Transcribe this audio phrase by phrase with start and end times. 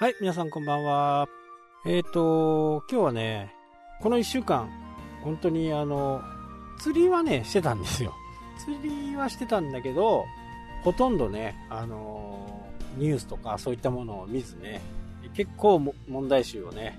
[0.00, 1.28] はい、皆さんこんばんは。
[1.84, 3.52] えっ、ー、と、今日はね、
[4.00, 4.70] この1週間、
[5.24, 6.22] 本当にあの、
[6.78, 8.14] 釣りはね、してたんですよ。
[8.64, 10.24] 釣りはしてたんだけど、
[10.84, 12.64] ほとんどね、あの
[12.96, 14.80] ニュースとかそういったものを見ずね、
[15.34, 16.96] 結構問題集をね、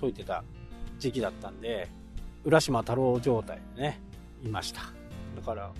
[0.00, 0.42] 解いてた
[0.98, 1.86] 時期だったんで、
[2.42, 4.00] 浦島太郎状態でね、
[4.42, 4.80] いました。
[5.36, 5.70] だから、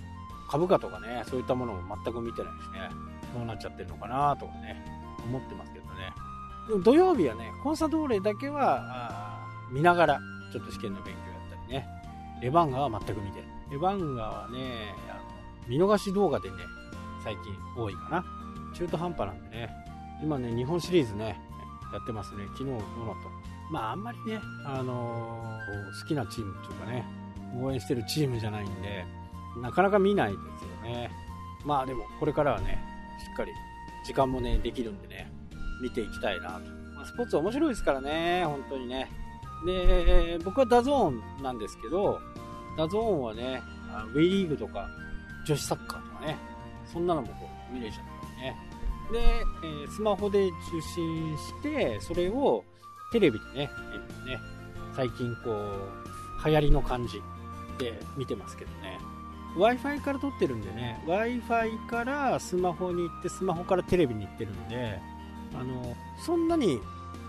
[0.49, 2.89] 株価とかね、そういったものも全く見てないしね、
[3.35, 4.85] どうなっちゃってるのかなとかね、
[5.25, 6.30] 思ってますけどね。
[6.79, 9.39] 土曜日はね、コンサドーレだけは
[9.71, 10.19] 見ながら、
[10.51, 11.87] ちょっと試験の勉強やったりね。
[12.41, 13.49] レバンガは全く見てない。
[13.71, 15.21] レバンガはね、あの
[15.67, 16.57] 見逃し動画でね、
[17.23, 18.25] 最近多いかな。
[18.73, 19.69] 中途半端なんでね。
[20.21, 21.39] 今ね、日本シリーズね、
[21.93, 22.43] やってますね。
[22.53, 27.05] 昨日どうなったまああんまりね、あのー、好きなチームっていうかね、
[27.55, 29.05] 応援してるチームじゃないんで、
[29.61, 31.09] なかなか見ないですよね。
[31.65, 32.83] まあでも、これからはね、
[33.19, 33.51] しっかり
[34.05, 35.30] 時間もね、できるんでね、
[35.81, 36.59] 見ていきたいなと。
[36.95, 39.09] まあ、スポーツ面白いですからね、本当にね。
[39.65, 42.19] で、僕は DAZN なんですけど、
[42.77, 43.61] DAZN はね、
[44.13, 44.87] WEリーグとか、
[45.45, 46.37] 女子サッカーとかね、
[46.91, 48.55] そんなのもこう見れちゃったりね。
[49.11, 52.63] で、え、スマホで受信して、それを
[53.11, 53.69] テレビでね、
[54.25, 54.39] ね
[54.95, 57.21] 最近こう、流行りの感じ
[57.77, 58.99] で見てますけどね。
[59.57, 64.99] Wi-Fi から撮ってるんでね、Wi-Fi からスマホに行って、スマホからテレビに行ってるんで、
[65.55, 66.79] あの、そんなに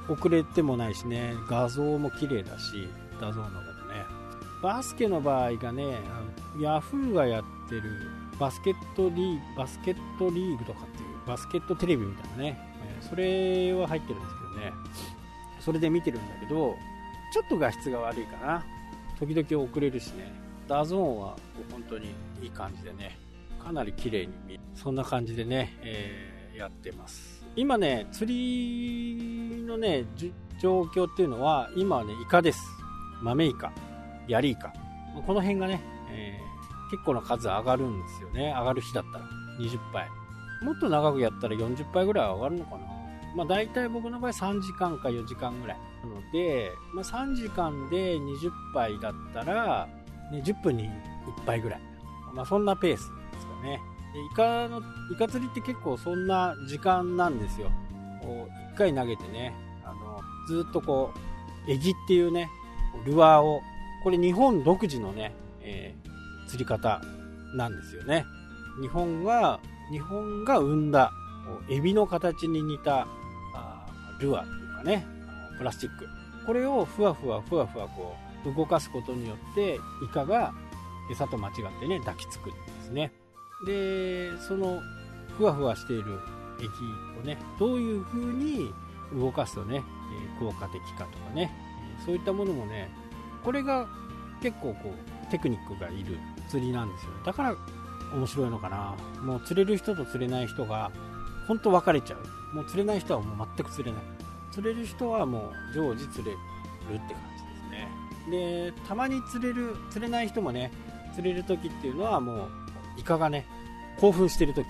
[0.09, 2.89] 遅れてもないしね、画像も綺麗だし、
[3.21, 4.05] 画像の中でね。
[4.63, 7.83] バスケの場合がね、あの Yahoo がやってる
[8.39, 12.59] バスケットリーグ、バスケットリーグとかっていう、バスケットテレビみたいなね、
[13.01, 14.73] それは入ってるんですけどね、
[15.61, 16.77] それで見てるんだけど、
[17.33, 18.65] ちょっと画質が悪いかな。
[19.19, 20.33] 時々遅れるしね、
[20.67, 21.37] DAZN は
[21.71, 22.09] 本当に
[22.43, 23.19] いい感じでね、
[23.63, 24.63] かなり綺麗に見える。
[24.75, 27.42] そんな感じでね、えー、やってます。
[27.55, 30.07] 今ね、釣りのね、
[30.61, 32.61] 状況っていうのは、今はね、イカです。
[33.21, 33.73] 豆イカ、
[34.27, 34.73] ヤリイカ。
[35.27, 38.55] この辺がね、えー、結構な数上がるんですよね。
[38.57, 39.25] 上がる日だったら。
[39.61, 40.09] 20杯。
[40.63, 42.79] もっと長くやったら40杯ぐらい上がるのかな。
[43.37, 45.79] まあ大体僕の場合3時間か4時間ぐらい。
[46.05, 49.89] なので、まあ3時間で20杯だったら、
[50.31, 51.81] ね、10分に1杯ぐらい。
[52.33, 53.79] まあそんなペースですかね。
[54.15, 57.71] イカの、イカ釣りって結構そんな時間なんですよ。
[58.21, 61.13] こう、一回投げてね、あの、ずっとこ
[61.67, 62.51] う、エギっていうね、
[63.05, 63.63] ルアーを、
[64.03, 67.01] これ日本独自のね、えー、釣り方
[67.55, 68.25] なんですよね。
[68.81, 71.13] 日本が、日本が生んだ、
[71.69, 73.07] エビの形に似た
[73.55, 73.87] あ
[74.21, 75.07] ルアーというかね、
[75.59, 76.07] プラスチック。
[76.47, 80.53] これをふわふわふわふわこう、動かすことによって、イカが
[81.11, 83.13] 餌と間違ってね、抱きつくんですね。
[83.67, 84.81] でその
[85.37, 86.19] ふわふわしている
[86.59, 86.69] 液
[87.21, 88.73] をねどういう風に
[89.15, 89.83] 動かすとね
[90.39, 91.51] 効果的かとかね
[92.05, 92.91] そういったものもね
[93.45, 93.89] これが
[94.43, 96.19] 結構こうテクニックがいる
[96.49, 97.57] 釣りなんですよだから
[98.15, 98.95] 面白いのかな。
[99.23, 100.91] もう釣れる人と釣れない人が
[101.49, 102.17] 本当分かれちゃ
[102.53, 102.57] う。
[102.57, 104.03] もう釣れない人はもう全く釣れない。
[104.53, 107.17] 釣れる人はもう常時釣れるって感じで
[107.65, 107.89] すね。
[108.31, 110.71] でたまに釣れる釣れない人もね
[111.15, 112.49] 釣れる時っていうのはもう
[112.97, 113.45] イカがね、
[113.99, 114.67] 興奮してる時、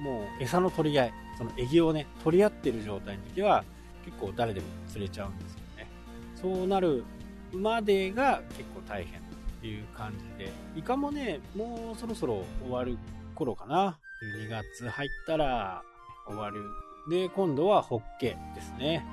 [0.00, 3.64] もう餌の取り合い、そのエギをね、取り合ってる状態の時は、
[4.04, 5.88] 結構誰でも釣れちゃうんですよね。
[6.34, 7.04] そうなる
[7.52, 9.20] までが結構大変
[9.60, 12.98] という感じで、イカもね、もうそろそろ終わる
[13.34, 13.98] 頃かな。
[14.38, 15.82] 12月入ったら
[16.26, 16.62] 終わる。
[17.08, 19.04] で、今度はホッケですね。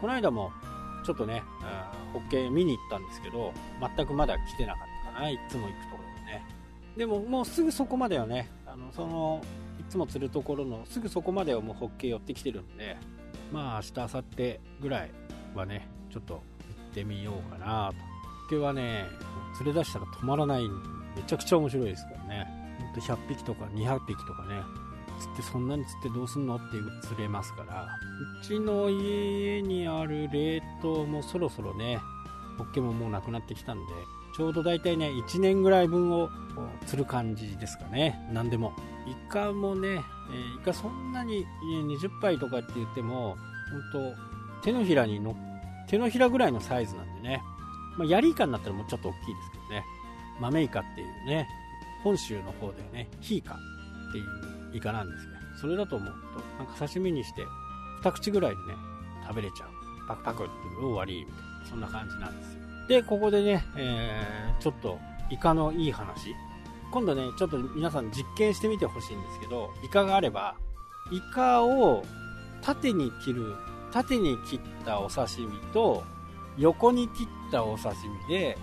[0.00, 0.52] この間も
[1.04, 1.42] ちょっとね、
[2.12, 3.52] ホッケ見に行ったんですけど、
[3.96, 5.30] 全くまだ来てなかったかな。
[5.30, 6.42] いつも行くところで
[6.98, 9.40] でももうすぐそこまではね、あのその
[9.78, 12.96] いつも釣るところのすぐそこまではもうホッケー寄ってきてるんで、
[13.52, 15.10] まあ明日、明後日ぐらい
[15.54, 16.40] はね、ちょっと行
[16.90, 17.94] ってみようかなと。
[17.94, 19.04] ホッケーはね、
[19.56, 22.46] 釣れ出したら止まらない、めちゃくちゃ面白いですからね。
[22.80, 24.60] ほんと100匹とか200匹とかね、
[25.20, 27.86] 釣ってそんなに釣ってどうすんのっていう釣れますから、
[28.42, 32.00] うちの家にある冷凍もそろそろね、
[32.56, 33.92] ホッケももうなくなってきたんで、
[34.38, 36.30] ちょうど大体ね、1年ぐらい分を
[36.86, 38.24] 釣る感じですかね。
[38.32, 38.72] 何でも。
[39.04, 40.00] イカもね、え、
[40.60, 43.36] イカそんなに20杯とかって言っても、
[43.92, 44.14] 本
[44.60, 45.34] 当手のひらにの、
[45.88, 47.42] 手のひらぐらいのサイズなんでね。
[47.96, 49.84] まあ、ヤリイカになったらもうちょっと大きいですけどね。
[50.40, 51.48] 豆イカっていうね、
[52.04, 53.56] 本州の方ではね、ヒイカっ
[54.12, 54.26] ていう
[54.72, 55.32] イカなんですね。
[55.60, 56.14] それだと思う
[56.58, 57.42] と、なんか刺身にして、
[58.04, 58.62] 2口ぐらいでね、
[59.26, 59.70] 食べれちゃう。
[60.06, 62.67] パクパクって終わり、みたいな、そんな感じなんですよ。
[62.88, 64.98] で、ここでね、えー、ちょっと
[65.30, 66.34] イカのいい話。
[66.90, 70.56] 今度ね、ちょっと皆さん実験してみてほしいんですけど、イカがあれば、
[71.10, 72.04] イカを
[72.62, 73.54] 縦に切る
[73.92, 76.04] 縦に切ったお刺身と
[76.58, 77.96] 横に切ったお刺
[78.28, 78.58] 身で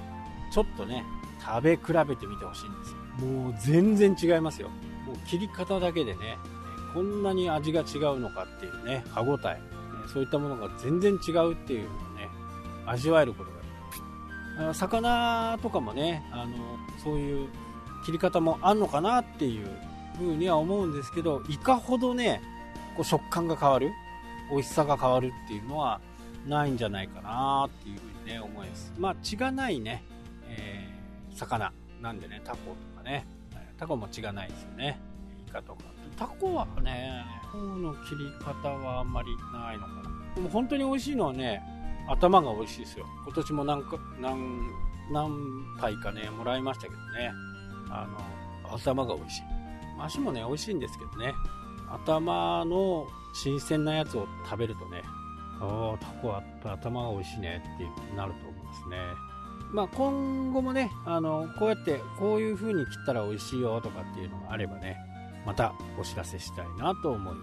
[0.51, 1.03] ちょっとね
[1.43, 4.69] 食べ比べてみてほしいんですよもう全然違いますよ
[5.05, 6.37] もう切り方だけでね
[6.93, 9.61] こんなに味が違うのかっていうね歯ごたえ
[10.11, 12.29] そういったものが全然違うっていうのをね
[12.85, 13.57] 味わえることが
[14.73, 16.53] 魚とかもねあの
[17.03, 17.49] そういう
[18.05, 19.67] 切り方もあんのかなっていう
[20.17, 22.41] 風には思うんですけどいかほどね
[22.95, 23.91] こう食感が変わる
[24.49, 25.99] 美味しさが変わるっていうのは
[26.47, 28.93] ないんじゃないかなっていう風にね思います。
[28.97, 30.03] まあ血がないね、
[30.47, 33.25] えー、魚なんでねタコとかね。
[33.77, 34.99] タコも血がないですよね。
[35.47, 35.83] イカとか。
[36.17, 40.35] タコはねタコの切り方はあんまりないのかな。
[40.35, 41.61] でも本当に美味しいのはね
[42.07, 43.05] 頭が美味しいですよ。
[43.25, 44.67] 今年も何か何
[45.11, 45.31] 何
[45.79, 47.31] 体かねもらいましたけどね。
[47.89, 48.07] あ
[48.65, 49.41] の頭が美味しい。
[49.99, 51.33] 足もね美味しいんですけどね。
[51.89, 55.01] 頭の新鮮なやつを食べるとね。
[55.61, 58.97] ああタコは頭が美味しいねってなると思いますね。
[59.71, 64.97] まあ今後もねあのこうやってこういう風に切ったら美味しいよとかっていうのがあればね
[65.45, 67.35] またお知らせしたいなと思い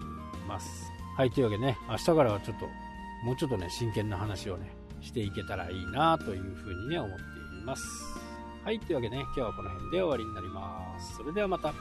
[0.47, 0.91] ます。
[1.15, 2.65] はいというわけでね明日からはちょっと
[3.23, 4.71] もうちょっとね真剣な話をね
[5.01, 7.23] していけたらいいなというふうにね思って
[7.61, 7.83] います。
[8.63, 11.15] はいというわけでね今日はこの辺で終わりになります。
[11.17, 11.73] それではまた。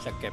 [0.00, 0.30] したっけ